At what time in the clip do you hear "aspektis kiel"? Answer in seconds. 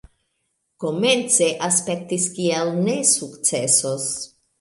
1.67-2.73